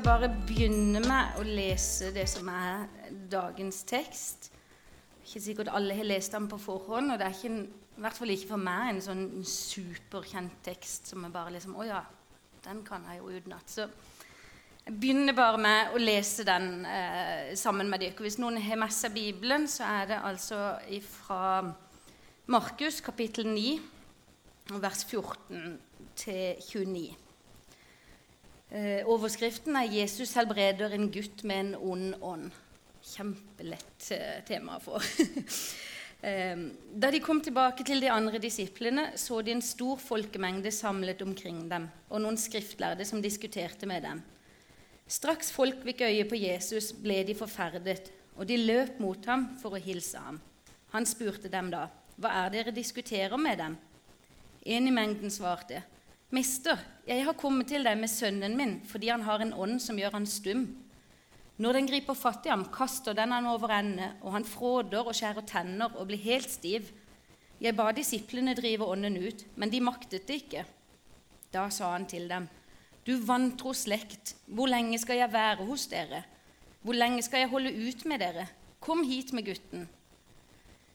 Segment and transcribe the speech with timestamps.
[0.00, 2.86] skal bare begynne med å lese det som er
[3.28, 4.46] dagens tekst.
[5.26, 7.66] Ikke sikkert alle har lest den på forhånd, og det er ikke,
[7.98, 11.84] i hvert fall ikke for meg en sånn superkjent tekst som er bare liksom Å
[11.84, 12.00] ja,
[12.64, 13.68] den kan jeg jo utenat.
[13.68, 13.84] Så
[14.86, 18.24] jeg begynner bare med å lese den eh, sammen med dere.
[18.24, 20.78] Hvis noen har med seg Bibelen, så er det altså
[21.12, 21.42] fra
[22.48, 23.76] Markus kapittel 9,
[24.80, 25.76] vers 14
[26.24, 27.29] til 29.
[28.70, 32.50] Eh, overskriften er 'Jesus helbreder en gutt med en ond ånd'.
[33.02, 35.00] Kjempelett eh, tema få.
[36.28, 36.56] eh,
[36.94, 41.68] da de kom tilbake til de andre disiplene, så de en stor folkemengde samlet omkring
[41.70, 44.22] dem, og noen skriftlærde som diskuterte med dem.
[45.08, 49.74] Straks folk fikk øye på Jesus, ble de forferdet, og de løp mot ham for
[49.74, 50.38] å hilse ham.
[50.92, 53.78] Han spurte dem da, 'Hva er dere diskuterer med dem?'
[54.62, 55.82] En i mengden svarte,
[56.30, 59.98] 'Mester, jeg har kommet til deg med sønnen min fordi han har en ånd som
[59.98, 60.68] gjør han stum.'
[61.60, 65.12] Når den griper fatt i ham, kaster den han over ende, og han fråder og
[65.12, 66.86] skjærer tenner og blir helt stiv.
[67.60, 70.64] Jeg ba disiplene drive ånden ut, men de maktet det ikke.
[71.52, 72.48] Da sa han til dem,
[73.04, 76.22] Du vantro slekt, hvor lenge skal jeg være hos dere?
[76.80, 78.46] Hvor lenge skal jeg holde ut med dere?
[78.80, 79.88] Kom hit med gutten.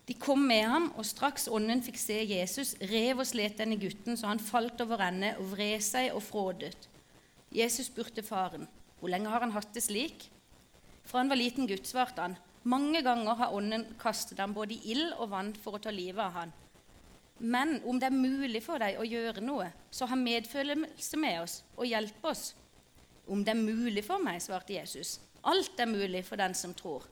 [0.05, 4.17] De kom med ham, og straks ånden fikk se Jesus, rev og slet denne gutten
[4.17, 6.75] så han falt over ende og vred seg og frådet.
[7.51, 8.67] Jesus spurte faren,
[8.99, 10.29] 'Hvor lenge har han hatt det slik?'
[11.03, 14.91] Fra han var liten gutt, svarte han, 'Mange ganger har ånden kastet ham både i
[14.91, 16.53] ild og vann for å ta livet av han.'
[17.39, 21.63] Men om det er mulig for deg å gjøre noe, så ha medfølelse med oss
[21.75, 22.53] og hjelp oss.
[23.27, 25.19] Om det er mulig for meg, svarte Jesus.
[25.43, 27.03] Alt er mulig for den som tror.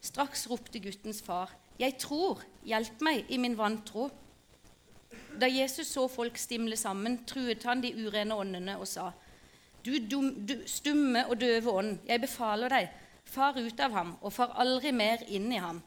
[0.00, 4.10] Straks ropte guttens far, 'Jeg tror, hjelp meg i min vantro.'
[5.40, 9.12] Da Jesus så folk stimle sammen, truet han de urene åndene og sa,
[9.84, 12.90] du, dum, du stumme og døve ånd, jeg befaler deg,
[13.24, 15.80] far ut av ham, og far aldri mer inn i ham.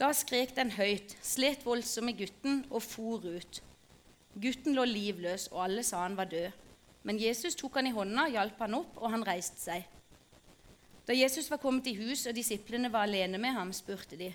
[0.00, 3.62] Da skrek den høyt, slet voldsomt i gutten og for ut.
[4.40, 6.50] Gutten lå livløs, og alle sa han var død.
[7.04, 9.86] Men Jesus tok han i hånda, hjalp han opp, og han reiste seg.
[11.08, 14.28] Da Jesus var kommet i hus og disiplene var alene med ham, spurte de,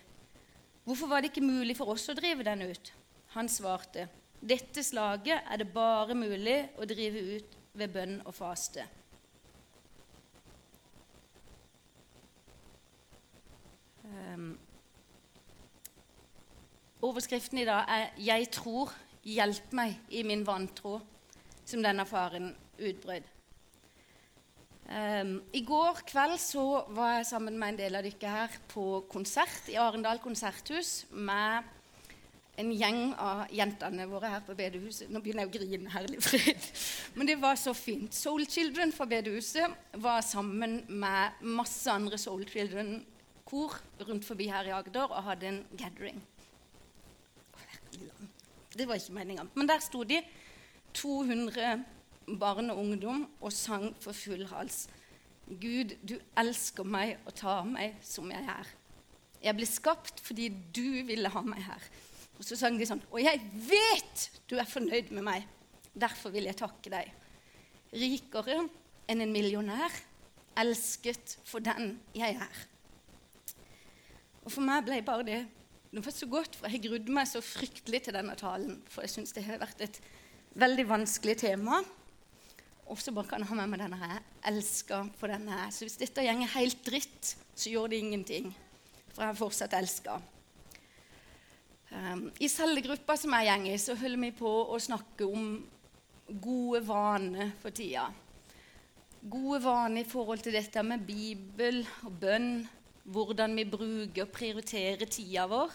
[0.86, 2.92] Hvorfor var det ikke mulig for oss å drive den ut?
[3.34, 4.08] Han svarte,
[4.46, 8.86] Dette slaget er det bare mulig å drive ut ved bønn og faste.
[14.06, 14.52] Um,
[17.02, 18.94] overskriften i dag er 'Jeg tror,
[19.24, 21.02] hjelp meg i min vantro',
[21.66, 23.35] som denne faren utbrøt.
[24.86, 29.00] Um, I går kveld så var jeg sammen med en del av dere her på
[29.10, 31.66] konsert i Arendal konserthus med
[32.62, 35.10] en gjeng av jentene våre her på bedehuset.
[35.10, 36.70] Nå begynner jeg å grine, herlig fred.
[37.18, 38.14] Men det var så fint.
[38.16, 43.76] Soul Children fra bedehuset var sammen med masse andre Soul Children-kor
[44.06, 46.22] rundt forbi her i Agder og hadde en gathering.
[48.76, 49.50] Det var ikke meninga.
[49.56, 50.22] Men der sto de
[50.96, 51.84] 200
[52.26, 54.86] barn og ungdom og sang for full hals.
[55.46, 58.72] Gud, du elsker meg og tar meg som jeg er.
[59.46, 61.90] Jeg ble skapt fordi du ville ha meg her.
[62.36, 65.46] Og så sang de sånn Og jeg vet du er fornøyd med meg.
[65.96, 67.12] Derfor vil jeg takke deg.
[67.96, 68.66] Rikere
[69.08, 69.94] enn en millionær,
[70.58, 72.64] elsket for den jeg er.
[74.44, 75.44] Og for meg ble bare det
[75.96, 78.82] det var så godt, for jeg grudde meg så fryktelig til denne talen.
[78.92, 80.00] For jeg syns det har vært et
[80.60, 81.78] veldig vanskelig tema.
[82.86, 84.20] Og så bare kan jeg ha med meg denne her.
[84.20, 85.72] Jeg elsker på denne her.
[85.74, 88.52] Så hvis dette gjenger helt dritt, så gjør det ingenting.
[89.16, 90.20] For jeg fortsatt elska.
[91.90, 95.50] Um, I cellegruppa som jeg går i, så holder vi på å snakke om
[96.42, 98.06] gode vaner for tida.
[99.26, 102.52] Gode vaner i forhold til dette med Bibel og bønn.
[103.06, 105.74] Hvordan vi bruker og prioriterer tida vår.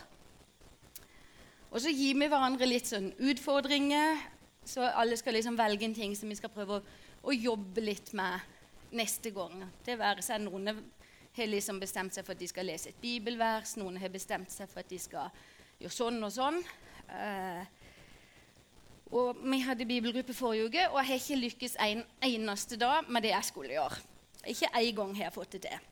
[1.71, 4.19] Og så gir vi hverandre litt sånn utfordringer
[4.65, 6.83] så alle skal liksom velge en ting som vi skal prøve å,
[7.23, 8.41] å jobbe litt med
[8.97, 9.65] neste gang.
[9.85, 13.77] Det være seg Noen har liksom bestemt seg for at de skal lese et bibelvers,
[13.79, 15.31] noen har bestemt seg for at de skal
[15.81, 16.59] gjøre sånn og sånn.
[17.11, 17.63] Uh,
[19.11, 23.27] og Vi hadde bibelgruppe forrige uke, og jeg har ikke lykkes en eneste dag med
[23.27, 23.99] det jeg skulle gjøre.
[24.51, 25.89] Ikke én gang har jeg fått det til.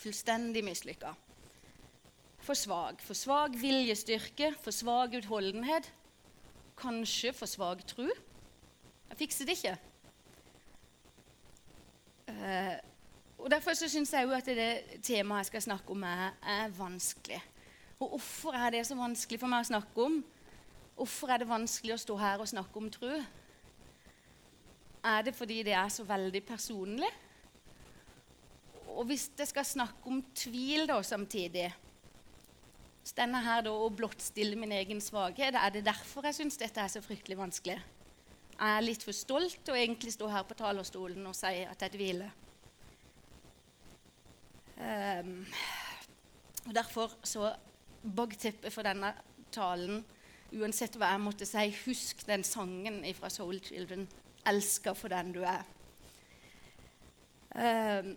[0.00, 1.12] Fullstendig mislykka.
[2.46, 3.02] For svak.
[3.04, 5.90] For svak viljestyrke, for svak utholdenhet
[6.76, 8.06] kanskje for svak tro.
[9.10, 9.76] Jeg fikser det ikke.
[12.36, 12.76] Uh,
[13.38, 16.72] og Derfor så syns jeg jo at det temaet jeg skal snakke om, er, er,
[16.76, 17.42] vanskelig.
[18.00, 20.22] Og hvorfor er det så vanskelig for meg å snakke om?
[20.96, 23.12] Hvorfor er det vanskelig å stå her og snakke om tro?
[25.06, 27.12] Er det fordi det er så veldig personlig?
[28.96, 31.68] og hvis jeg skal snakke om tvil da samtidig
[33.06, 35.54] Stender her da og blottstiller min egen svakhet.
[35.54, 37.76] Er det derfor jeg syns dette er så fryktelig vanskelig?
[38.56, 41.82] Jeg er litt for stolt til å egentlig stå her på talerstolen og si at
[41.84, 42.30] jeg tviler.
[44.76, 45.42] Um,
[46.64, 47.50] og Derfor så
[48.16, 49.12] bakteppet for denne
[49.52, 50.00] talen,
[50.56, 54.06] uansett hva jeg måtte si, husk den sangen fra Soul Children.
[54.46, 55.66] 'Elsker for den du er'.
[57.56, 58.16] Um,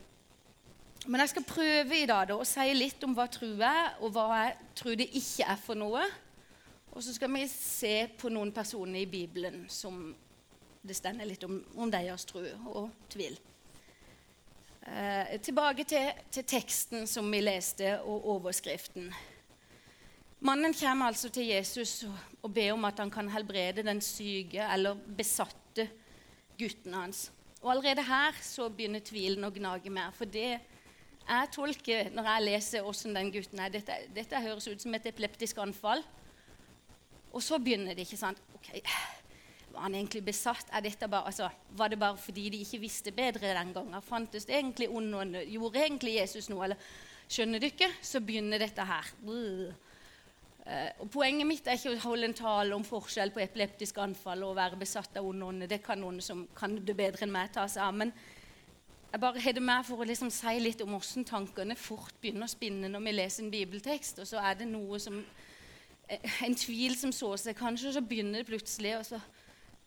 [1.08, 4.12] men jeg skal prøve i dag da, å si litt om hva tro er, og
[4.14, 6.04] hva jeg tror det ikke er for noe.
[6.92, 10.16] Og så skal vi se på noen personer i Bibelen som
[10.82, 12.42] det stender litt om, om deres tro
[12.72, 13.36] og tvil.
[14.90, 19.12] Eh, tilbake til, til, teksten som vi leste, og overskriften.
[20.40, 22.06] Mannen kommer altså til Jesus
[22.42, 25.90] og, ber om at han kan helbrede den syke eller besatte
[26.60, 27.28] gutten hans.
[27.62, 30.14] Og Allerede her så begynner tvilen å gnage mer.
[30.16, 30.62] For det
[31.30, 35.06] jeg tolker når jeg leser hvordan den gutten er dette, dette, høres ut som et
[35.12, 36.02] epileptisk anfall.
[37.30, 38.08] Og så begynner det.
[38.08, 38.40] ikke sant?
[38.56, 38.72] Ok,
[39.80, 40.72] Han egentlig besatt?
[40.72, 44.02] Bare, altså, var det bare fordi de ikke visste bedre den gangen?
[44.02, 45.38] Fantes det egentlig ond ånd?
[45.48, 46.66] Gjorde egentlig Jesus noe?
[46.68, 46.90] Eller
[47.30, 47.92] skjønner du ikke?
[48.02, 49.14] Så begynner dette her.
[49.26, 49.70] Uh.
[51.10, 54.60] Poenget mitt er ikke å holde en tale om forskjell på epileptisk anfall og å
[54.60, 55.66] være besatt av ond ånd.
[55.70, 57.96] Det kan noen som kan det bedre enn meg, ta seg av.
[57.98, 58.14] Men
[59.10, 62.46] jeg bare har det med for å liksom si litt om hvordan tankene fort begynner
[62.46, 65.18] å spinne når vi leser en bibeltekst, og så er det noe som
[66.06, 69.22] eh, En tvil som så seg, kanskje, så begynner det plutselig, og så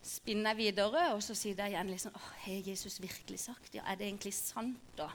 [0.02, 3.74] spinner jeg videre, og så sier jeg igjen liksom Har Jesus virkelig sagt?
[3.74, 5.08] Ja, er det egentlig sant, da?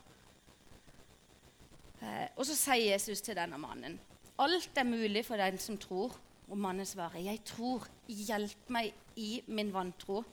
[2.02, 4.00] Eh, og så sier Jesus til denne mannen
[4.40, 6.14] Alt er mulig for den som tror.
[6.48, 7.88] Og mannen svarer, 'Jeg tror.
[8.08, 10.24] Hjelp meg i min vantro.'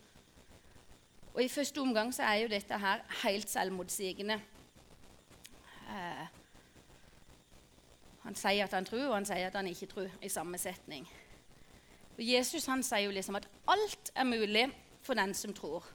[1.34, 4.34] Og I første omgang så er jo dette her helt selvmotsigende.
[5.88, 6.26] Eh,
[8.22, 11.08] han sier at han tror, og han sier at han ikke tror, i samme setning.
[12.14, 14.69] Og Jesus han sier jo liksom at alt er mulig
[15.02, 15.87] for den som tror.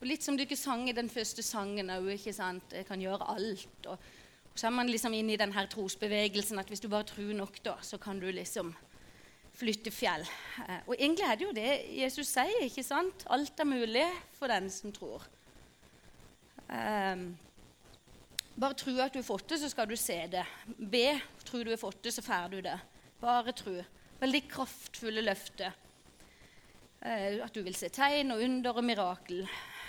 [0.00, 2.08] Og Litt som dere sang i den første sangen òg.
[2.16, 3.86] 'Jeg kan gjøre alt'.
[3.86, 3.98] Og,
[4.52, 7.64] og så er man liksom inne i denne trosbevegelsen at hvis du bare tror nok,
[7.64, 8.74] da, så kan du liksom
[9.54, 10.26] flytte fjell.
[10.68, 12.64] Eh, og egentlig er det jo det Jesus sier.
[12.64, 13.24] ikke sant?
[13.30, 15.22] Alt er mulig for den som tror.
[16.68, 17.36] Um,
[18.56, 20.44] bare tro at du har fått det, så skal du se det.
[20.78, 21.20] Be.
[21.44, 22.78] Tro du har fått det, så får du det.
[23.20, 23.82] Bare tro.
[24.24, 25.76] Veldig kraftfulle løfter.
[27.04, 29.44] Uh, at du vil se tegn og under og mirakel.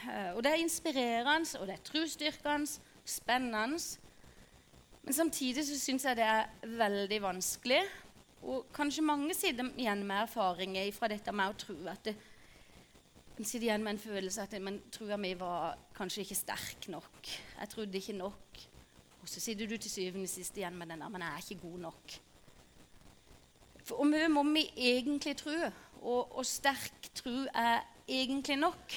[0.06, 3.80] Uh, og det er inspirerende, og det er trosstyrkende, spennende.
[5.06, 7.84] Men samtidig så syns jeg det er veldig vanskelig
[8.46, 12.14] og kanskje mange sitter igjen med erfaringer fra dette med å tro at det,
[13.36, 17.32] en sitter igjen med en følelse at men troa mi var kanskje ikke sterk nok.
[17.60, 18.62] Jeg trodde ikke nok.
[19.20, 21.44] Og så sitter du til syvende og sist igjen med den der, men jeg er
[21.44, 22.16] ikke god nok.
[23.86, 25.54] For hvor mye må vi egentlig tro?
[26.02, 28.96] Og, og sterk tro er egentlig nok?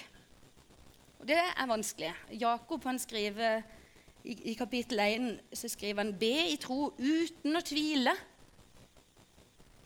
[1.18, 2.12] Og det er vanskelig.
[2.40, 3.60] Jakob han skriver
[4.24, 8.14] i, i kapittel 1 så skriver han be i tro uten å tvile.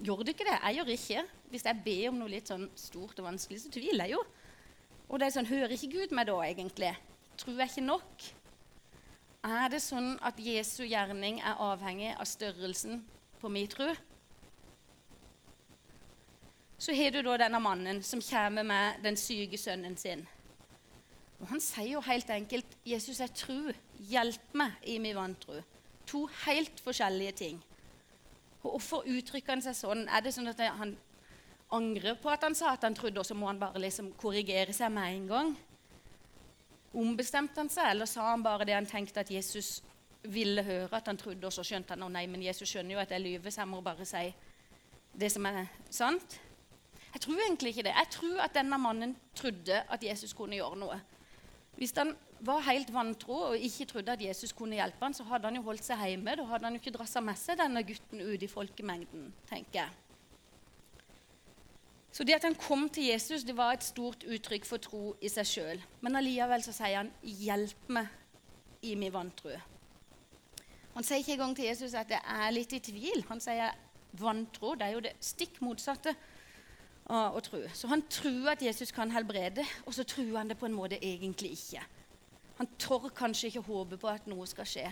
[0.02, 0.58] Gjør du ikke det?
[0.58, 1.24] Jeg gjør ikke.
[1.50, 4.22] Hvis jeg ber om noe litt sånn stort og vanskelig, så tviler jeg jo.
[5.08, 6.94] Og det er sånn, Hører ikke Gud meg da, egentlig?
[7.42, 8.30] Tror jeg ikke nok?
[9.42, 13.02] Er det sånn at Jesu gjerning er avhengig av størrelsen
[13.42, 13.90] på min tro?
[16.82, 20.24] Så har du da denne mannen som kommer med den syke sønnen sin.
[21.38, 23.72] Og Han sier jo helt enkelt 'Jesus, jeg tror.
[23.98, 25.62] Hjelp meg i min vantro.'
[26.06, 27.62] To helt forskjellige ting.
[28.62, 30.08] Og Hvorfor uttrykker han seg sånn?
[30.08, 30.96] Er det sånn at han
[31.70, 34.72] angrer på at han sa at han trodde, og så må han bare liksom korrigere
[34.72, 35.56] seg med en gang?
[36.94, 39.82] Ombestemte han seg, eller sa han bare det han tenkte at Jesus
[40.22, 42.98] ville høre, at han trodde, og så skjønte han at nei, men Jesus skjønner jo
[42.98, 44.34] at jeg lyver, så jeg må bare si
[45.20, 46.40] det som er sant?
[47.12, 47.94] Jeg tror egentlig ikke det.
[47.96, 51.00] Jeg tror at denne mannen trodde at Jesus kunne gjøre noe.
[51.76, 55.48] Hvis han var helt vantro og ikke trodde at Jesus kunne hjelpe ham, så hadde
[55.48, 56.36] han jo holdt seg hjemme.
[56.36, 59.90] Da hadde han jo ikke drassa med seg denne gutten ut i folkemengden, tenker jeg.
[62.12, 65.30] Så det at han kom til Jesus, det var et stort uttrykk for tro i
[65.32, 65.84] seg sjøl.
[66.04, 68.08] Men allikevel så sier han 'hjelp meg
[68.82, 69.60] i min vantro'.
[70.94, 73.24] Han sier ikke engang til Jesus at 'jeg er litt i tvil'.
[73.28, 73.70] Han sier
[74.12, 74.74] vantro.
[74.74, 76.14] Det er jo det stikk motsatte
[77.12, 77.60] av å tro.
[77.76, 81.00] Så han tror at Jesus kan helbrede, og så tror han det på en måte
[81.00, 81.82] egentlig ikke.
[82.58, 84.88] Han tør kanskje ikke håpe på at noe skal skje.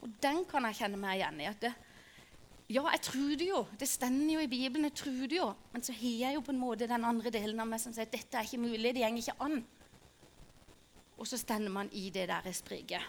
[0.00, 1.48] Og den kan jeg kjenne meg igjen i.
[1.50, 1.72] at det,
[2.70, 3.66] Ja, jeg tror det jo.
[3.78, 4.84] Det stender jo i Bibelen.
[4.84, 5.54] jeg tror det jo.
[5.72, 8.06] Men så har jeg jo på en måte den andre delen av meg som sier
[8.06, 8.94] at dette er ikke mulig.
[8.94, 9.64] Det går ikke an.
[11.18, 13.02] Og så stender man i det der spriket.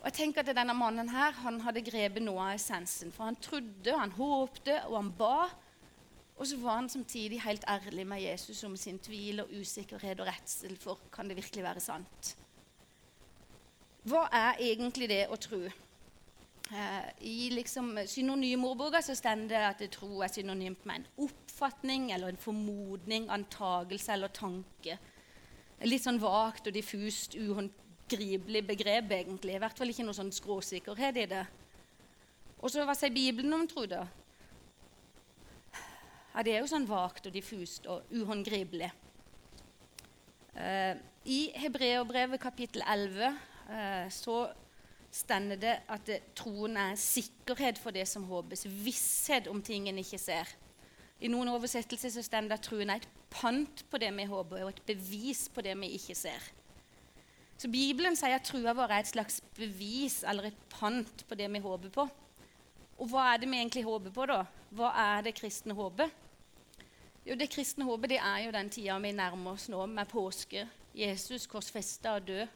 [0.00, 3.12] Og jeg tenker at denne mannen her, han hadde grepet noe av essensen.
[3.12, 5.50] For han trodde, han håpte, og han ba.
[6.40, 10.26] Og så var han samtidig helt ærlig med Jesus om sin tvil og usikkerhet og
[10.30, 12.36] redsel for kan det virkelig være sant.
[14.08, 15.60] Hva er egentlig det å tro?
[16.70, 22.32] Eh, I liksom synonymordboka så står det at tro er synonymt med en oppfatning eller
[22.32, 24.96] en formodning, antagelse eller tanke.
[25.84, 29.58] Litt sånn vagt og diffust, uhåndgripelig begrep, egentlig.
[29.58, 31.44] I hvert fall ikke noe sånn skråsikkerhet i det.
[32.60, 34.06] Og så hva sier Bibelen om tro, da?
[36.30, 38.90] Ja, det er jo sånn vagt og diffust og uhåndgripelig.
[40.54, 40.94] Eh,
[41.26, 44.36] I Hebreerbrevet kapittel 11 eh, så
[45.10, 49.98] stender det at det, troen er sikkerhet for det som håpes, visshet om ting en
[49.98, 50.54] ikke ser.
[51.20, 54.62] I noen oversettelser så stender det at troen er et pant på det vi håper,
[54.64, 56.46] og et bevis på det vi ikke ser.
[57.60, 61.50] Så Bibelen sier at trua vår er et slags bevis eller et pant på det
[61.52, 62.06] vi håper på.
[63.00, 64.42] Og hva er det vi egentlig håper på, da?
[64.76, 66.12] Hva er det kristne håpet?
[67.24, 70.66] Jo, Det kristne håpet det er jo den tida vi nærmer oss nå, med påske.
[70.94, 72.46] Jesus korsfesta og død,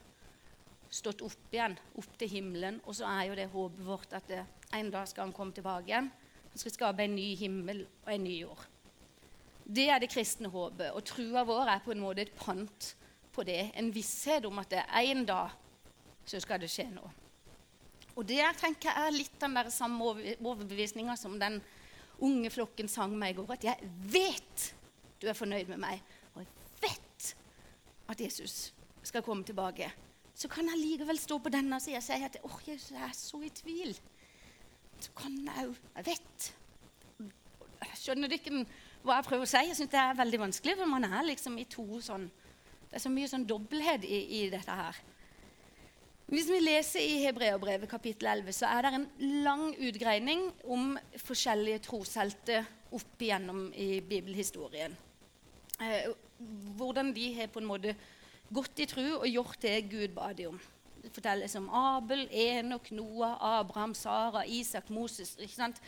[0.90, 2.80] stått opp igjen, opp til himmelen.
[2.84, 5.88] Og så er jo det håpet vårt at det, en dag skal han komme tilbake
[5.88, 6.12] igjen.
[6.50, 8.68] Han skal skape en ny himmel og en ny jord.
[9.64, 10.92] Det er det kristne håpet.
[10.92, 12.94] Og trua vår er på en måte et pant
[13.32, 13.70] på det.
[13.80, 15.60] En visshet om at det er en dag
[16.24, 17.23] så skal det skje noe.
[18.14, 21.58] Og det tenker jeg er litt den der samme overbevisninga som den
[22.22, 23.56] unge flokken sang meg i går.
[23.56, 24.70] At jeg vet
[25.22, 26.02] du er fornøyd med meg,
[26.34, 27.28] og jeg vet
[28.12, 29.88] at Jesus skal komme tilbake.
[30.34, 33.14] Så kan jeg likevel stå på denne sida og si at oh, Jesus, jeg er
[33.16, 33.94] så i tvil.
[35.00, 36.52] Så kan jeg jo Jeg vet.
[37.94, 38.64] Skjønner du ikke
[39.04, 39.60] hva jeg prøver å si?
[39.68, 42.24] Jeg syns det er veldig vanskelig, for man er liksom i to sånn
[42.88, 44.98] Det er så mye sånn dobbelthet i, i dette her.
[46.34, 49.04] Hvis vi leser i Hebreabrevet kapittel 11, så er det en
[49.44, 52.64] lang utgreining om forskjellige troshelter
[52.96, 54.96] opp igjennom i bibelhistorien.
[55.78, 56.08] Eh,
[56.74, 57.94] hvordan de har på en måte
[58.50, 60.58] gått i tro og gjort det Gud ba dem om.
[61.04, 65.36] Det fortelles om Abel, Enok, Noah, Abraham, Sara, Isak, Moses.
[65.38, 65.78] ikke sant?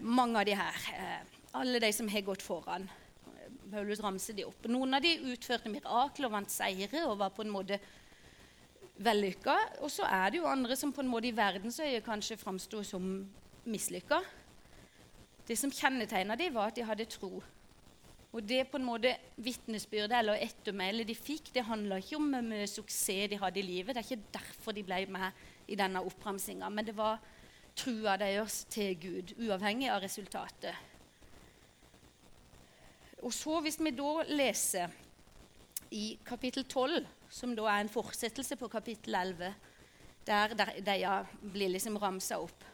[0.00, 0.84] Mange av de her.
[0.92, 2.84] Eh, alle de som har gått foran.
[3.72, 4.68] Paulus ramser de opp.
[4.68, 7.80] Noen av de utførte mirakler og vant seire og var på en måte
[8.98, 9.56] vellykka.
[9.80, 13.08] Og så er det jo andre som på en måte i verdensøye kanskje framsto som
[13.64, 14.20] mislykka.
[15.48, 17.42] Det som kjennetegna dem, var at de hadde tro.
[18.32, 19.10] Og det på en måte
[19.44, 23.66] vitnesbyrdet eller ettermælet de fikk, det handla ikke om hvor mye suksess de hadde i
[23.66, 23.92] livet.
[23.92, 27.20] Det er ikke derfor de ble med i denne oppramsinga, men det var
[27.76, 30.72] trua deres til Gud, uavhengig av resultatet.
[33.22, 34.96] Og så, hvis vi da leser
[35.92, 39.54] i kapittel 12 som da er en fortsettelse på kapittel 11,
[40.26, 40.98] der, de
[41.52, 42.64] blir liksom ramsa opp.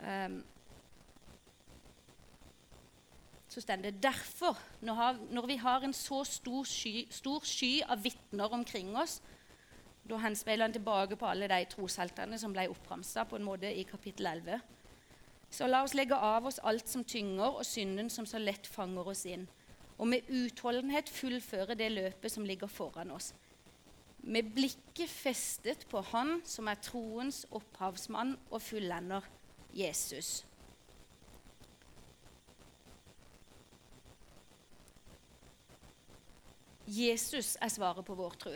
[0.00, 0.40] Um,
[3.50, 8.52] så står det derfor, når, vi har en så stor sky, stor sky av vitner
[8.52, 9.20] omkring oss
[10.08, 13.84] Da henspeiler han tilbake på alle de trosheltene som ble oppramsa på en måte i
[13.86, 14.60] kapittel 11.
[15.50, 19.06] Så la oss legge av oss alt som tynger, og synden som så lett fanger
[19.12, 19.46] oss inn.
[20.00, 23.34] Og med utholdenhet fullføre det løpet som ligger foran oss
[24.22, 29.24] med blikket festet på Han som er troens opphavsmann og fullender,
[29.74, 30.44] Jesus.
[36.86, 38.52] Jesus er svaret på vår tro.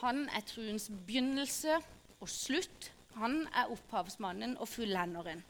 [0.00, 1.76] Han er troens begynnelse
[2.20, 2.92] og slutt.
[3.14, 5.42] Han er opphavsmannen og fullenderen.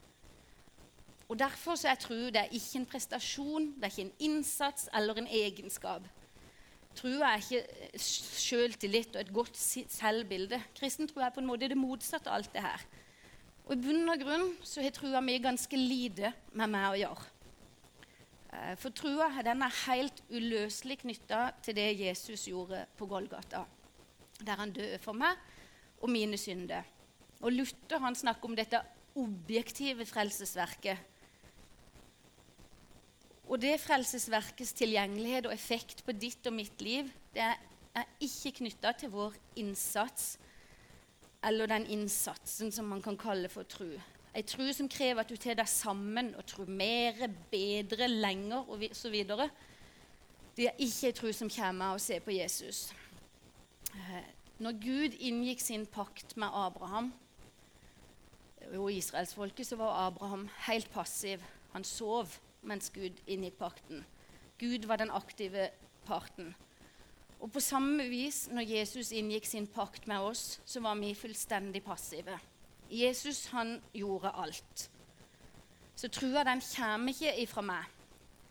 [1.32, 4.90] Og Derfor så jeg tro det er ikke en prestasjon, det er ikke en innsats
[4.92, 6.04] eller en egenskap.
[6.92, 8.00] Trua er ikke
[8.36, 10.58] sjøltillit og et godt selvbilde.
[10.76, 12.84] Kristen tro er på en måte det motsatte av alt det her.
[13.64, 17.24] Og I bunn og grunn så har trua mi ganske lite med meg å gjøre.
[18.52, 23.62] Eh, for trua den er helt uløselig knytta til det Jesus gjorde på Golgata,
[24.42, 25.40] der han døde for meg
[26.02, 26.84] og mine synder.
[27.40, 28.82] Og Luther han snakker om dette
[29.16, 31.08] objektive frelsesverket
[33.52, 38.94] og det frelsesverkets tilgjengelighet og effekt på ditt og mitt liv det er ikke knytta
[38.96, 40.38] til vår innsats
[41.44, 43.90] eller den innsatsen som man kan kalle for tro.
[44.32, 47.18] Ei tro som krever at du tar deg sammen og tror mer,
[47.50, 49.16] bedre, lenger osv.
[50.56, 52.86] Det er ikke ei tro som kommer av å se på Jesus.
[53.92, 54.30] Eh,
[54.62, 57.10] når Gud inngikk sin pakt med Abraham
[58.78, 61.42] og israelsfolket, så var Abraham helt passiv.
[61.74, 64.04] Han sov mens Gud inngikk pakten.
[64.58, 65.70] Gud var den aktive
[66.06, 66.54] parten.
[67.42, 71.82] Og på samme vis, når Jesus inngikk sin pakt med oss, så var vi fullstendig
[71.82, 72.38] passive.
[72.90, 74.90] Jesus, han gjorde alt.
[75.96, 77.90] Så trua, den kommer ikke ifra meg.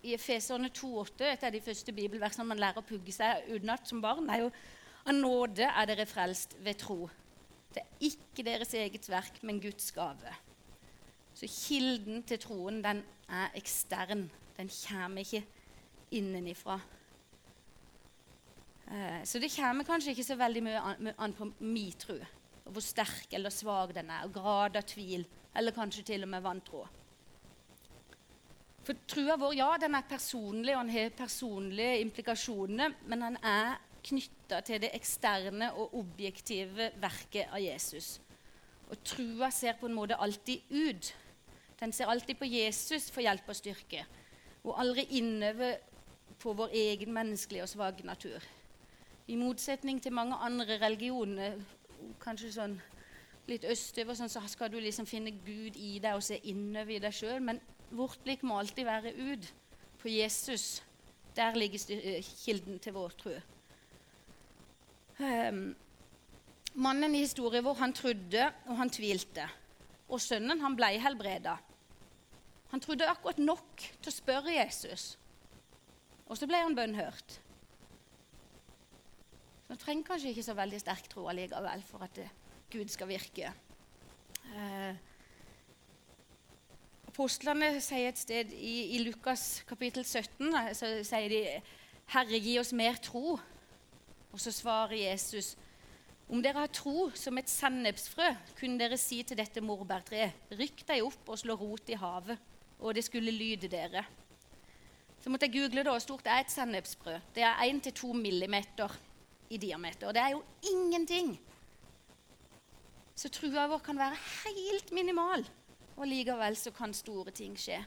[0.04, 4.02] I Efeserne 2,8, et av de første bibelversene man lærer å pugge seg utenat som
[4.02, 4.52] barn, er jo
[5.06, 7.10] av nåde er dere frelst ved tro.
[7.72, 10.34] Det er ikke deres eget verk, men Guds gave.
[11.38, 14.28] Så kilden til troen, den er ekstern.
[14.58, 15.44] Den kommer ikke
[16.12, 16.80] innenifra.
[18.92, 22.18] Eh, så det kommer kanskje ikke så veldig mye an på min tro.
[22.72, 26.44] Hvor sterk eller svak den er, og grad av tvil, eller kanskje til og med
[26.44, 26.86] vantro.
[28.82, 33.78] For trua vår ja, den er personlig, og den har personlige implikasjoner, men den er
[34.02, 38.16] knytta til det eksterne og objektive verket av Jesus.
[38.90, 41.12] Og trua ser på en måte alltid ut.
[41.82, 44.06] Den ser alltid på Jesus for hjelp og styrke,
[44.64, 45.80] og aldri innover
[46.40, 48.44] på vår egen menneskelige og svake natur.
[49.28, 51.58] I motsetning til mange andre religioner,
[52.22, 52.76] kanskje sånn
[53.50, 57.02] litt østover, sånn, så skal du liksom finne Gud i deg og se innover i
[57.02, 57.42] deg sjøl.
[57.42, 59.50] Men vårt blikk må alltid være ut
[60.02, 60.84] på Jesus.
[61.36, 63.34] Der ligger eh, kilden til vår tro.
[65.22, 65.64] Um,
[66.74, 69.50] mannen i historien vår han trodde, og han tvilte.
[70.12, 71.58] Og sønnen han ble helbreda.
[72.72, 75.16] Han trodde akkurat nok til å spørre Jesus.
[76.32, 77.40] Og så ble han bønnhørt.
[79.68, 82.20] Han trenger kanskje ikke så veldig sterk tro allikevel for at
[82.72, 83.52] Gud skal virke.
[84.52, 84.96] Eh,
[87.12, 91.42] apostlene sier et sted i, i, Lukas kapittel 17 så sier de
[92.12, 93.40] 'Herre, gi oss mer tro'.
[94.32, 95.58] Og så svarer Jesus
[96.32, 101.04] om dere har tro som et sennepsfrø, kunne dere si til dette morbærtreet, rykk deg
[101.04, 102.40] opp og slå rot i havet,
[102.82, 104.04] og det skulle lyde dere.
[105.22, 107.20] Så måtte jeg google da, hvor stort er et sennepsbrød.
[107.36, 108.98] Det er 1-2 millimeter
[109.50, 110.08] i diameter.
[110.08, 111.36] Og det er jo ingenting.
[113.16, 115.44] Så trua vår kan være helt minimal,
[115.98, 117.84] og likevel så kan store ting skje.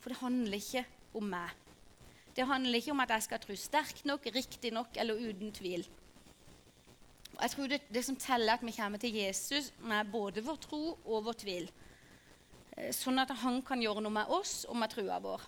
[0.00, 1.50] For det handler ikke om meg.
[2.36, 5.84] Det handler ikke om at jeg skal tro sterkt nok, riktig nok eller uten tvil.
[7.36, 10.56] Og jeg tror det, det som teller, at vi kommer til Jesus med både vår
[10.64, 11.70] tro og vår tvil.
[12.80, 15.44] Eh, sånn at han kan gjøre noe med oss og med trua vår.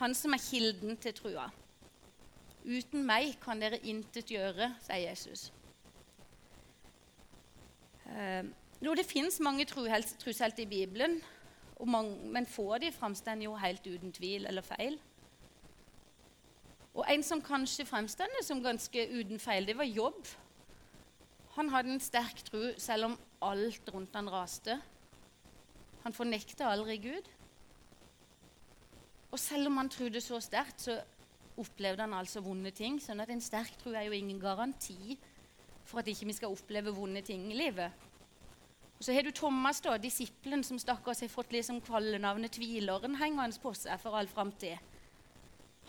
[0.00, 1.50] Han som er kilden til trua.
[2.62, 5.50] Uten meg kan dere intet gjøre, sier Jesus.
[8.08, 8.44] Eh,
[8.82, 11.20] jo, det fins mange troshelter i Bibelen,
[11.82, 15.00] mange, men få av de framstår jo helt uten tvil eller feil.
[16.94, 20.26] Og En som kanskje fremstår som ganske uten feil, det var Jobb.
[21.56, 24.78] Han hadde en sterk tro selv om alt rundt han raste.
[26.04, 27.28] Han fornekta aldri Gud.
[29.32, 30.98] Og selv om han trodde så sterkt, så
[31.58, 33.00] opplevde han altså vonde ting.
[33.00, 35.16] sånn at en sterk tro er jo ingen garanti
[35.84, 37.92] for at ikke vi skal oppleve vonde ting i livet.
[38.98, 43.58] Og Så har du Thomas, da, disippelen som stakkars har fått liksom kallenavnet tvileren hengende
[43.58, 44.78] på seg for all framtid.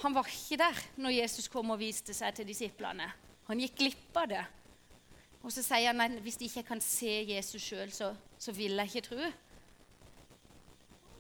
[0.02, 3.12] Han var ikke der når Jesus kom og viste seg til disiplene.
[3.48, 4.44] Han gikk glipp av det.
[5.44, 8.80] Og så sier han at hvis de ikke kan se Jesus sjøl, så, så, vil
[8.80, 9.32] jeg ikke tro.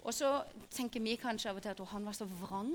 [0.03, 0.29] Og så
[0.73, 2.73] tenker vi kanskje av og til at han var så vrang.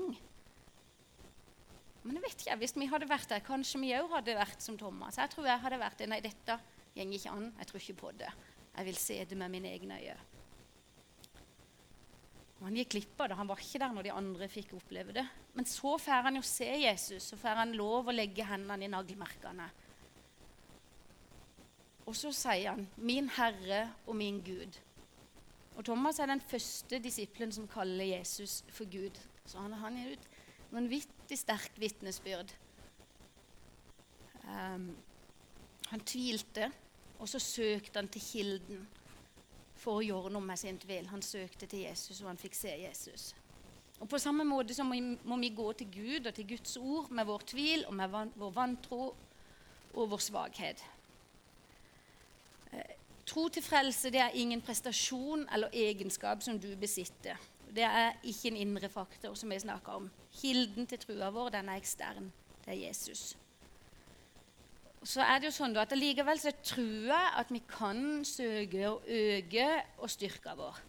[2.03, 4.77] Men jeg vet ikke, hvis vi hadde vært der, kanskje vi òg hadde vært som
[4.79, 5.19] Thomas.
[5.19, 6.09] Jeg tror jeg hadde vært det.
[6.09, 6.57] Nei, dette
[6.95, 7.51] går ikke an.
[7.59, 8.31] Jeg tror ikke på det.
[8.75, 10.25] Jeg vil se det med mine egne øyne.
[12.59, 13.37] Han gikk glipp av det.
[13.39, 15.25] Han var ikke der når de andre fikk oppleve det.
[15.55, 18.91] Men så får han jo se Jesus, så får han lov å legge hendene i
[18.91, 19.69] naglmerkene.
[22.09, 24.79] Og så sier han 'Min Herre og min Gud'.
[25.79, 29.15] Og Thomas er den første disiplen som kaller Jesus for Gud.
[29.47, 30.25] Så han, han er ut
[30.75, 32.51] vanvittig sterkt vitnesbyrd.
[34.43, 34.89] Um,
[35.87, 36.67] han tvilte,
[37.19, 38.83] og så søkte han til kilden
[39.79, 41.07] for å gjøre noe med sin tvil.
[41.13, 43.31] Han søkte til Jesus, og han fikk se Jesus.
[43.99, 46.75] Og På samme måte så må vi, må vi gå til Gud og til Guds
[46.75, 49.03] ord med vår tvil og med van, vår vantro
[49.95, 50.83] og vår svakhet.
[53.29, 57.37] Tro til frelse det er ingen prestasjon eller egenskap som du besitter.
[57.69, 60.07] Det er ikke en indre faktor, som vi snakker om.
[60.39, 62.31] Kilden til trua vår den er ekstern.
[62.65, 63.35] Det er Jesus.
[65.05, 68.97] Så er det jo sånn at Likevel så tror jeg at vi kan søke å
[69.05, 69.67] øke
[70.01, 70.81] og styrke vår.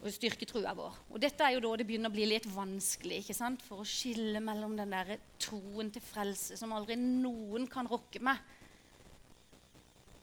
[0.00, 0.96] Og styrke trua vår.
[1.12, 3.62] Og dette er jo da det begynner å bli litt vanskelig ikke sant?
[3.68, 8.40] for å skille mellom den der troen til frelse som aldri noen kan rokke med,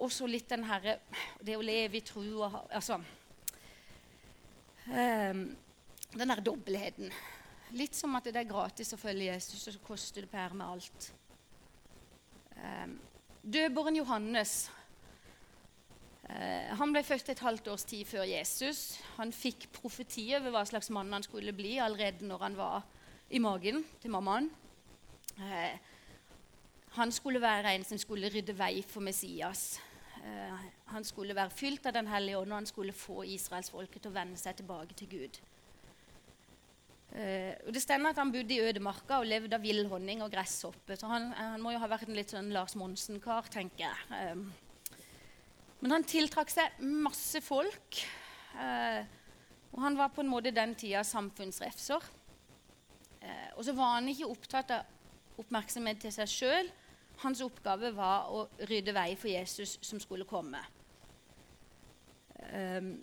[0.01, 0.97] og så litt den herre
[1.41, 2.97] Det å leve i trua altså,
[4.89, 5.43] um,
[6.11, 7.11] Den der dobbeltheten.
[7.77, 10.67] Litt som at det er gratis å følge Jesus, og så koster det per med
[10.67, 11.11] alt.
[13.41, 14.65] Døperen Johannes
[16.27, 18.99] uh, han ble født et halvt års tid før Jesus.
[19.15, 22.83] Han fikk profeti over hva slags mann han skulle bli allerede når han var
[23.31, 24.51] i magen til mammaen.
[25.39, 25.71] Uh,
[26.99, 29.79] han skulle være en som skulle rydde vei for Messias.
[30.21, 34.12] Eh, han skulle være fylt av Den hellige ånd, og han skulle få israelsfolket til
[34.12, 35.41] å vende seg tilbake til Gud.
[37.12, 40.31] Uh, og Det stender at han bodde i ødemarka og levde av vill honning og
[40.31, 40.95] gresshoppe.
[40.95, 44.45] Så han, han, må jo ha vært en litt sånn Lars Monsen-kar, tenker jeg.
[45.81, 47.99] Men han tiltrakk seg masse folk.
[48.55, 52.07] Og han var på en måte den tida samfunnsrefser.
[53.57, 56.71] Og så var han ikke opptatt av oppmerksomhet til seg sjøl.
[57.21, 60.62] Hans oppgave var å rydde vei for Jesus som skulle komme.
[62.51, 62.95] Um,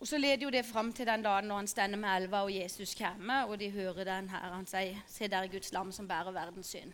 [0.00, 2.52] og Så leder jo det fram til den dagen når han stender med elva og
[2.52, 4.52] Jesus kommer, og de hører den her.
[4.52, 6.92] Han sier, 'Se der er Guds lam som bærer verdens synd'.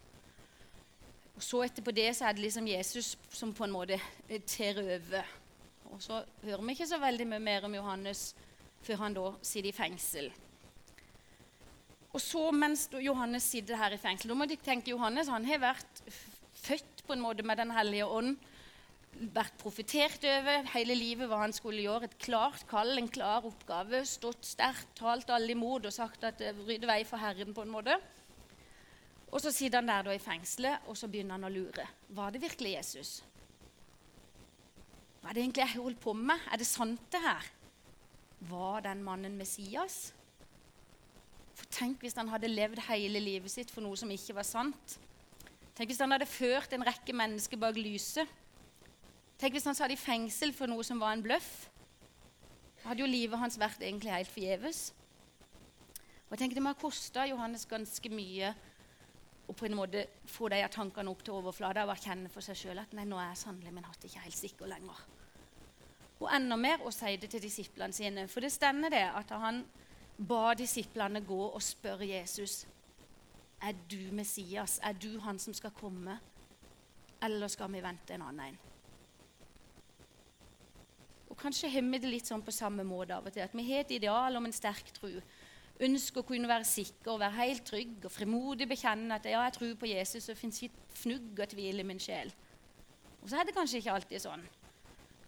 [1.36, 4.00] Og Så etterpå det så er det liksom Jesus som på en måte
[4.46, 5.24] tar over.
[5.84, 8.34] Og så hører vi ikke så veldig mye mer om Johannes
[8.82, 10.32] før han da sitter i fengsel.
[12.12, 15.62] Og så mens Johannes sitter her i fengsel, da må dere tenke Johannes han har
[15.62, 16.02] vært
[16.62, 18.36] født på en måte med Den hellige ånd
[19.32, 22.08] vært profetert over hele livet hva han skulle gjøre.
[22.08, 24.02] Et klart kall, en klar oppgave.
[24.08, 27.54] Stått sterkt, talt alle imot og sagt at det rydder vei for Herren.
[27.54, 27.98] på en måte.
[29.32, 31.86] Og så sitter han der da i fengselet, og så begynner han å lure.
[32.08, 33.12] Var det virkelig Jesus?
[35.20, 36.48] Hva er det egentlig jeg holdt på med?
[36.52, 37.46] Er det sant, det her?
[38.50, 40.12] Var den mannen Messias?
[41.72, 44.98] Tenk hvis han hadde levd hele livet sitt for noe som ikke var sant.
[45.72, 48.38] Tenk hvis han hadde ført en rekke mennesker bak lyset
[49.42, 51.48] Tenk hvis han satt i fengsel for noe som var en bløff.
[52.84, 54.82] Hadde jo livet hans vært egentlig helt forgjeves.
[56.28, 58.52] Og jeg tenker Det må ha kosta Johannes ganske mye
[59.50, 62.84] å på en måte få de tankene opp til overflata og erkjenne for seg sjøl
[62.84, 65.02] at nei, nå er jeg sannelig min hatt ikke helt sikker lenger.
[66.22, 68.28] Og enda mer å si det til disiplene sine.
[68.30, 69.64] For det stender det at han
[70.18, 72.62] ba disiplene gå og spørre Jesus
[73.62, 76.18] er du Messias, er du han som skal komme,
[77.22, 78.58] eller skal vi vente en annen en?
[81.30, 83.44] Og kanskje har vi det litt sånn på samme måte av og til.
[83.46, 85.08] At vi har et ideal om en sterk tro.
[85.82, 89.54] Ønsker å kunne være sikker og være helt trygg og frimodig bekjenne at ja, jeg
[89.56, 92.34] tror på Jesus, og fins ikke fnugg av tvil i min sjel.
[93.22, 94.44] Og så er det kanskje ikke alltid sånn.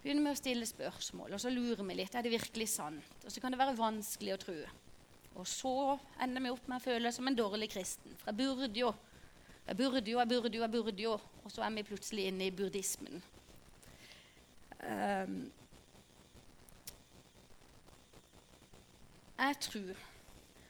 [0.05, 2.13] Begynner med å stille spørsmål, og så lurer vi litt.
[2.13, 3.25] Er det virkelig sant?
[3.25, 4.57] Og så kan det være vanskelig å tro.
[5.41, 5.73] Og så
[6.21, 8.13] ender vi opp med å føle oss som en dårlig kristen.
[8.21, 8.93] For jeg burde jo,
[9.65, 11.15] jeg burde jo, jeg burde jo, jeg burde jo.
[11.41, 13.17] Og så er vi plutselig inne i burdismen.
[14.85, 15.39] Um,
[19.37, 19.95] Jeg tror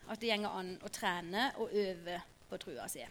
[0.09, 2.17] at det gjenger an å trene og øve
[2.49, 3.03] på trua si.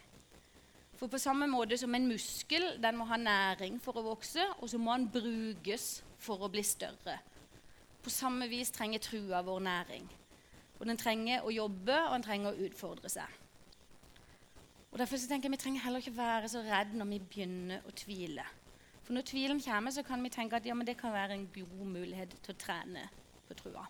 [1.04, 4.70] For på samme måte som en muskel den må ha næring for å vokse, og
[4.72, 7.18] så må den brukes for å bli større.
[8.00, 10.06] På samme vis trenger trua vår næring.
[10.78, 13.34] Og Den trenger å jobbe, og den trenger å utfordre seg.
[14.92, 17.84] Og Derfor så tenker jeg Vi trenger heller ikke være så redd når vi begynner
[17.84, 18.46] å tvile.
[19.02, 21.84] For når tvilen kommer, så kan vi tenke at ja, det kan være en god
[21.84, 23.04] mulighet til å trene
[23.44, 23.84] på trua.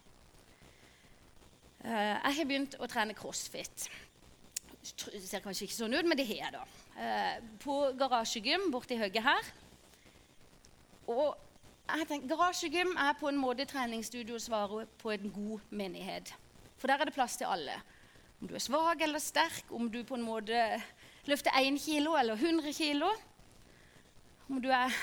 [1.85, 3.87] Uh, jeg har begynt å trene crossfit.
[4.85, 6.65] Det ser kanskje ikke sånn ut, men det har jeg, da.
[6.95, 9.49] Uh, på garasjegym borti høgget her.
[11.09, 11.33] Og
[11.85, 16.33] jeg tenker, Garasjegym er på en måte treningsstudio svaret på en god menighet.
[16.81, 17.77] For der er det plass til alle.
[18.41, 20.63] Om du er svak eller sterk, om du på en måte
[21.29, 23.11] løfter 1 kilo eller 100 kilo,
[24.49, 24.97] om du er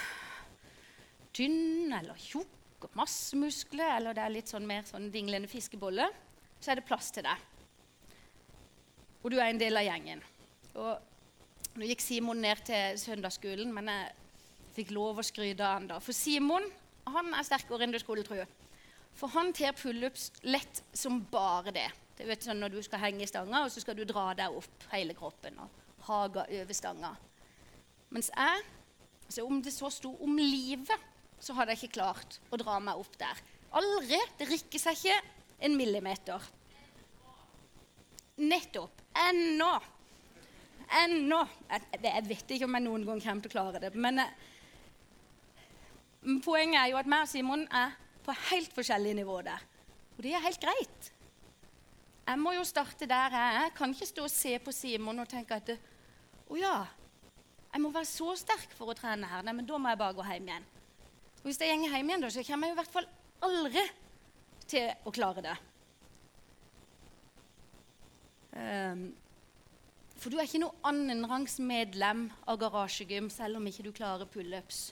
[1.33, 6.09] tynn eller tjukk og masse muskler, eller det er litt sånn mer sånn dinglende fiskebolle
[6.61, 7.50] så er det plass til deg.
[9.21, 10.21] Og du er en del av gjengen.
[10.81, 14.13] Og nå gikk Simon ned til søndagsskolen, men jeg
[14.75, 15.99] fikk lov å skryte av han da.
[16.03, 16.65] For Simon
[17.12, 18.39] han er sterkere enn du skulle tro.
[19.17, 21.89] For han tar pullups lett som bare det.
[22.17, 24.53] Det vet sånn Når du skal henge i stanga, og så skal du dra deg
[24.55, 27.12] opp hele kroppen og haga over stanga.
[28.12, 28.63] Mens jeg,
[29.25, 31.10] altså om det så sto om livet,
[31.41, 33.39] så hadde jeg ikke klart å dra meg opp der.
[33.79, 34.19] Aldri.
[34.38, 35.17] Det rikker seg ikke
[35.65, 36.49] en millimeter.
[38.41, 39.00] Nettopp.
[39.17, 39.71] Ennå.
[41.02, 41.41] Ennå.
[41.69, 43.91] Jeg, vet ikke om jeg noen gang kommer til å klare det.
[43.95, 44.36] Men eh,
[46.43, 49.67] poenget er jo at meg og Simon er på helt forskjellig nivå der.
[50.17, 51.12] Og det er helt greit.
[52.28, 53.62] Jeg må jo starte der jeg er.
[53.65, 55.74] Jeg kan ikke stå og se på Simon og tenke at
[56.52, 56.76] å ja,
[57.71, 59.43] jeg må være så sterk for å trene her.
[59.47, 60.69] Nei, men da må jeg bare gå hjem igjen.
[61.41, 63.08] Og hvis jeg går hjem igjen, da, så kommer jeg i hvert fall
[63.47, 63.84] aldri
[64.69, 65.56] til å klare det.
[68.51, 69.11] Um,
[70.19, 74.91] For du er ikke noe annenrangs medlem av garasjegym selv om ikke du klarer pullups.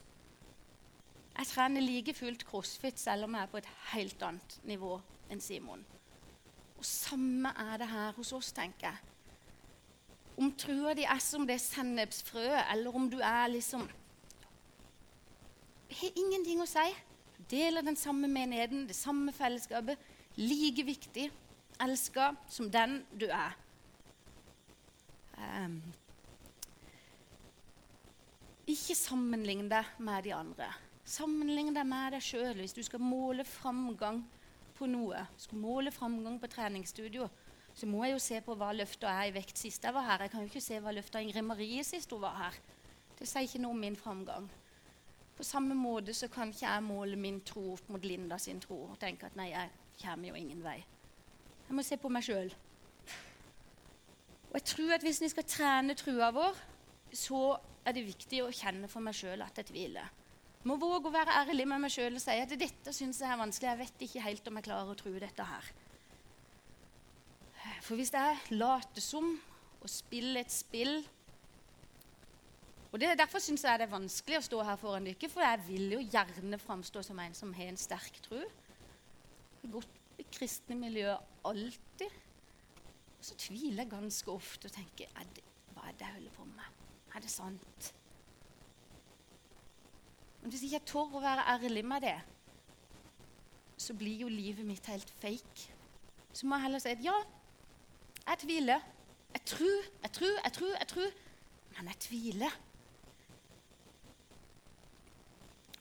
[1.39, 4.98] Jeg trener like fullt crossfit selv om jeg er på et helt annet nivå
[5.30, 5.86] enn Simon.
[6.80, 8.98] Og samme er det her hos oss, tenker jeg.
[10.39, 13.86] Om trua di er som det sennepsfrøet, eller om du er liksom
[15.89, 16.86] har ingenting å si.
[17.50, 20.00] Deler den samme menigheten, det samme fellesskapet.
[20.38, 21.30] Like viktig,
[21.80, 23.56] elska som den du er.
[25.39, 25.80] Um,
[28.70, 30.68] ikke sammenlign deg med de andre.
[31.10, 34.22] Sammenlign deg med deg sjøl hvis du skal måle framgang
[34.78, 35.24] på noe.
[35.39, 37.30] Skal måle framgang på treningsstudio,
[37.74, 40.26] så må jeg jo se på hva løfta er i vekt sist jeg var her.
[40.26, 42.60] Jeg kan jo ikke se hva løfta Ingrid Marie sist hun var her.
[43.20, 44.48] Det sier ikke noe om min framgang.
[45.39, 48.82] På samme måte så kan ikke jeg måle min tro opp mot Linda sin tro
[48.89, 50.82] og tenke at nei, jeg kommer jo ingen vei.
[51.70, 52.50] Jeg må se på meg sjøl.
[54.50, 56.56] Og jeg tror at Hvis vi skal trene trua vår,
[57.14, 60.10] så er det viktig å kjenne for meg sjøl at jeg tviler.
[60.60, 63.30] Jeg må våge å være ærlig med meg sjøl og si at dette syns jeg
[63.30, 63.70] er vanskelig.
[63.70, 65.70] Jeg vet ikke helt om jeg klarer å tro dette her.
[67.86, 69.32] For hvis jeg later som
[69.80, 71.00] og spiller et spill
[72.90, 75.62] og det, Derfor syns jeg det er vanskelig å stå her foran dere, for jeg
[75.68, 78.40] vil jo gjerne framstå som en som har en sterk tro.
[79.70, 82.18] Godt kristne miljøer alltid.
[83.20, 86.36] Og så tviler jeg ganske ofte og tenker er det, Hva er det jeg holder
[86.36, 86.78] på med?
[87.16, 87.94] Er det sant?
[90.42, 92.16] Men hvis ikke jeg tør å være ærlig med det,
[93.80, 95.76] så blir jo livet mitt helt fake.
[96.34, 97.16] Så må jeg heller si at ja,
[98.26, 98.88] jeg tviler.
[99.34, 101.12] Jeg tror, jeg tror, jeg tror, jeg tror.
[101.78, 102.58] Men jeg tviler.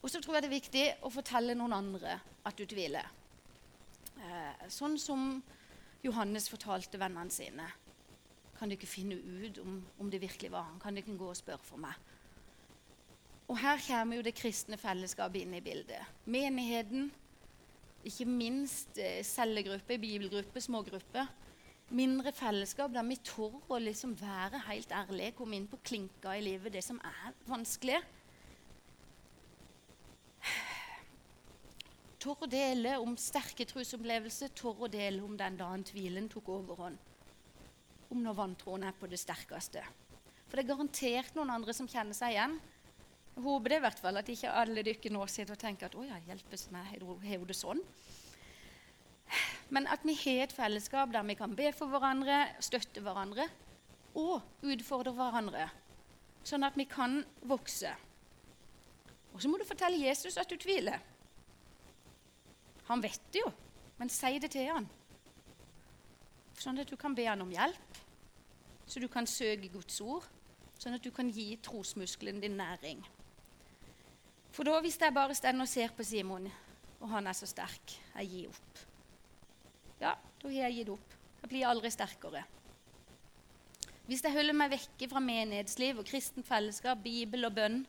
[0.03, 3.07] Og så tror jeg det er viktig å fortelle noen andre at du tviler.
[4.19, 5.43] Eh, sånn som
[6.05, 7.67] Johannes fortalte vennene sine.
[8.59, 10.81] Kan du ikke finne ut om, om det virkelig var han?
[10.83, 11.95] Kan du ikke gå og spørre for meg?
[13.49, 16.05] Og her kommer jo det kristne fellesskapet inn i bildet.
[16.29, 17.09] Menigheten,
[18.05, 21.31] ikke minst eh, cellegruppe, bibelgruppe, smågrupper.
[21.97, 26.45] Mindre fellesskap der vi tør å liksom være helt ærlige, komme inn på klinka i
[26.45, 28.03] livet, det som er vanskelig.
[32.19, 36.99] Tør å dele om sterke trusopplevelser, tør å dele om den dagen tvilen tok overhånd.
[38.09, 39.85] Om når vantroen er på det sterkeste.
[40.49, 42.57] For det er garantert noen andre som kjenner seg igjen.
[43.35, 45.99] Jeg håper det i hvert fall at ikke alle dere nå sitter og tenker at
[45.99, 47.83] å ja, hjelpes meg, har hun det sånn.
[49.75, 53.45] Men at vi har et fellesskap der vi kan be for hverandre, støtte hverandre
[54.19, 55.69] og utfordre hverandre.
[56.49, 57.93] Sånn at vi kan vokse.
[59.35, 60.99] Og så må du fortelle Jesus at du tviler.
[62.89, 63.51] Han vet det jo,
[63.99, 64.89] men si det til han.
[66.59, 68.01] Sånn at du kan be han om hjelp,
[68.89, 70.25] så du kan søke Guds ord,
[70.81, 73.03] sånn at du kan gi trosmuskelen din næring.
[74.55, 76.49] For da, hvis jeg bare står og ser på Simon,
[76.99, 78.81] og han er så sterk, jeg gir opp.
[80.01, 81.15] Ja, da har jeg gitt opp.
[81.43, 82.43] Jeg blir aldri sterkere.
[84.09, 87.83] Hvis jeg holder meg vekke fra menighetsliv og kristent fellesskap, Bibel og bønn,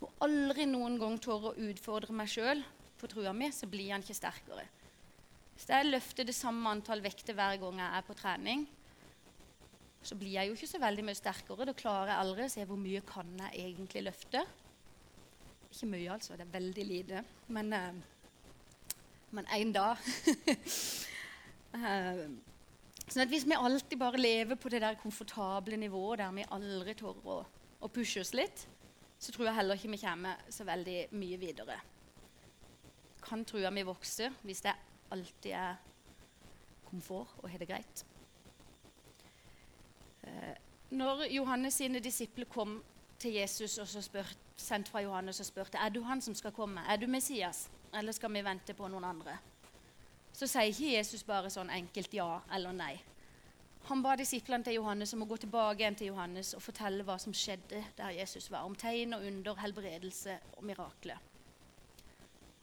[0.00, 2.64] og aldri noen gang tør å utfordre meg sjøl,
[3.04, 4.64] på trua mi, så blir han ikke sterkere.
[5.54, 8.64] Hvis jeg løfter det samme antall vekter hver gang jeg er på trening,
[10.04, 11.68] så blir jeg jo ikke så veldig mye sterkere.
[11.68, 14.42] Da klarer jeg aldri å se hvor mye kan jeg egentlig løfte.
[15.70, 16.34] Ikke mye, altså.
[16.36, 17.22] Det er veldig lite.
[17.54, 18.02] Men eh,
[19.34, 19.98] men en dag.
[21.74, 22.20] uh,
[23.10, 26.94] sånn at Hvis vi alltid bare lever på det der komfortable nivået der vi aldri
[26.98, 27.40] tør å,
[27.82, 28.66] å pushe oss litt,
[29.18, 31.80] så tror jeg heller ikke vi kommer så veldig mye videre
[33.24, 34.74] kan trua mi vokse hvis det
[35.14, 35.76] alltid er
[36.88, 38.04] komfort og har det greit.
[40.24, 40.54] Eh,
[40.90, 42.82] når Johannes sine disipler kom
[43.18, 46.52] til Jesus og så spurt, sendt fra Johannes og spurte er du han som skal
[46.52, 49.38] komme, er du Messias, eller skal vi vente på noen andre,
[50.34, 52.94] så sier ikke Jesus bare sånn enkelt ja eller nei.
[53.88, 57.18] Han ba disiplene til Johannes om å gå tilbake igjen til Johannes og fortelle hva
[57.20, 61.20] som skjedde der Jesus var, om tegn og under, helbredelse og mirakler.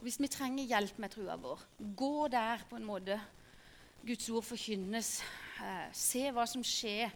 [0.02, 1.60] Hvis vi trenger hjelp med trua vår,
[1.98, 3.20] gå der på en måte
[4.02, 5.20] Guds ord forkynnes.
[5.62, 7.12] Eh, se hva som skjer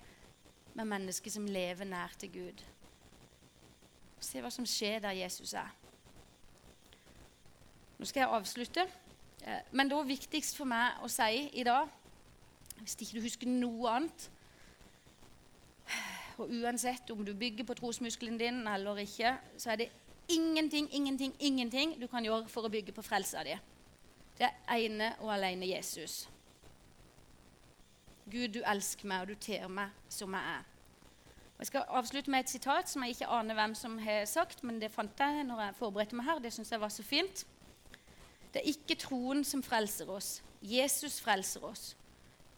[0.77, 2.61] med mennesker som lever nær til Gud.
[4.21, 5.73] Se hva som skjer der Jesus er.
[7.97, 8.85] Nå skal jeg avslutte.
[9.41, 11.89] Eh, men det var viktigst for meg å si i dag,
[12.83, 14.31] hvis ikke du husker noe annet
[16.37, 19.93] Og uansett om du bygger på trosmuskelen din eller ikke, så er det
[20.27, 23.55] ingenting, ingenting, ingenting du kan gjøre for å bygge på frelsa di.
[24.35, 26.25] Det er ene og alene Jesus.
[28.25, 30.63] Gud, du elsker meg, og du ter meg som jeg er.
[31.59, 34.81] Jeg skal avslutte med et sitat som jeg ikke aner hvem som har sagt, men
[34.81, 36.41] det fant jeg når jeg forberedte meg her.
[36.43, 37.45] Det syns jeg var så fint.
[38.51, 40.41] Det er ikke troen som frelser oss.
[40.65, 41.93] Jesus frelser oss.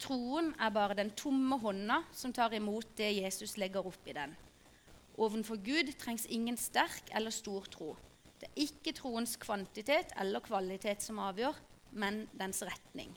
[0.02, 4.34] Troen er bare den tomme hånda som tar imot det Jesus legger opp i den.
[5.18, 7.96] Ovenfor Gud trengs ingen sterk eller stor tro.
[8.38, 11.58] Det er ikke troens kvantitet eller kvalitet som avgjør,
[11.98, 13.16] men dens retning.